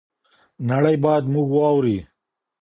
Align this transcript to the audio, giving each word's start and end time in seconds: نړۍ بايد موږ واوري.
نړۍ 0.69 0.95
بايد 1.03 1.25
موږ 1.33 1.47
واوري. 1.53 1.97